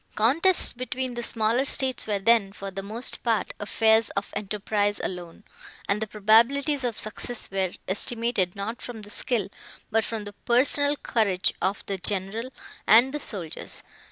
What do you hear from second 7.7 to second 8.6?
estimated,